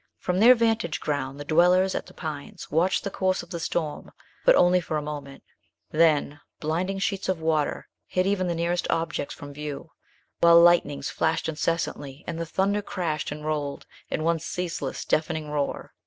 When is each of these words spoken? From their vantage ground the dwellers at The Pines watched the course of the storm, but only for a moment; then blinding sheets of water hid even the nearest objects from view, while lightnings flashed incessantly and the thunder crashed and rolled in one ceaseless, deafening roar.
From 0.17 0.39
their 0.39 0.55
vantage 0.55 0.99
ground 0.99 1.39
the 1.39 1.45
dwellers 1.45 1.93
at 1.93 2.07
The 2.07 2.15
Pines 2.15 2.71
watched 2.71 3.03
the 3.03 3.11
course 3.11 3.43
of 3.43 3.51
the 3.51 3.59
storm, 3.59 4.09
but 4.43 4.55
only 4.55 4.81
for 4.81 4.97
a 4.97 5.01
moment; 5.03 5.43
then 5.91 6.39
blinding 6.59 6.97
sheets 6.97 7.29
of 7.29 7.39
water 7.39 7.87
hid 8.07 8.25
even 8.25 8.47
the 8.47 8.55
nearest 8.55 8.89
objects 8.89 9.35
from 9.35 9.53
view, 9.53 9.91
while 10.39 10.59
lightnings 10.59 11.11
flashed 11.11 11.47
incessantly 11.47 12.23
and 12.25 12.39
the 12.39 12.47
thunder 12.47 12.81
crashed 12.81 13.31
and 13.31 13.45
rolled 13.45 13.85
in 14.09 14.23
one 14.23 14.39
ceaseless, 14.39 15.05
deafening 15.05 15.51
roar. 15.51 15.93